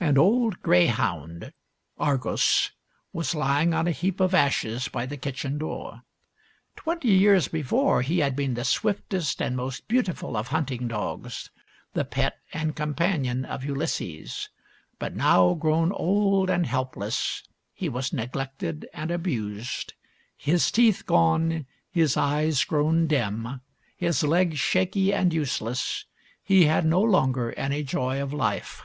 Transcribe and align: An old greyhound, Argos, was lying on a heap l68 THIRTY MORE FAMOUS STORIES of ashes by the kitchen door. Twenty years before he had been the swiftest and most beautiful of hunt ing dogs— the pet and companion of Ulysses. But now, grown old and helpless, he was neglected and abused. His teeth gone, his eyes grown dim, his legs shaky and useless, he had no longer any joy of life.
An 0.00 0.16
old 0.16 0.62
greyhound, 0.62 1.52
Argos, 1.98 2.70
was 3.12 3.34
lying 3.34 3.74
on 3.74 3.86
a 3.86 3.90
heap 3.90 4.14
l68 4.16 4.16
THIRTY 4.16 4.22
MORE 4.22 4.28
FAMOUS 4.30 4.54
STORIES 4.56 4.72
of 4.72 4.78
ashes 4.86 4.88
by 4.88 5.04
the 5.04 5.16
kitchen 5.18 5.58
door. 5.58 6.02
Twenty 6.76 7.08
years 7.08 7.48
before 7.48 8.00
he 8.00 8.20
had 8.20 8.34
been 8.34 8.54
the 8.54 8.64
swiftest 8.64 9.42
and 9.42 9.54
most 9.58 9.86
beautiful 9.86 10.38
of 10.38 10.48
hunt 10.48 10.70
ing 10.70 10.88
dogs— 10.88 11.50
the 11.92 12.06
pet 12.06 12.38
and 12.54 12.74
companion 12.74 13.44
of 13.44 13.62
Ulysses. 13.62 14.48
But 14.98 15.14
now, 15.14 15.52
grown 15.52 15.92
old 15.92 16.48
and 16.48 16.64
helpless, 16.64 17.42
he 17.74 17.90
was 17.90 18.10
neglected 18.10 18.88
and 18.94 19.10
abused. 19.10 19.92
His 20.34 20.70
teeth 20.70 21.04
gone, 21.04 21.66
his 21.90 22.16
eyes 22.16 22.64
grown 22.64 23.06
dim, 23.06 23.60
his 23.94 24.22
legs 24.24 24.58
shaky 24.58 25.12
and 25.12 25.30
useless, 25.34 26.06
he 26.42 26.64
had 26.64 26.86
no 26.86 27.02
longer 27.02 27.52
any 27.58 27.82
joy 27.82 28.22
of 28.22 28.32
life. 28.32 28.82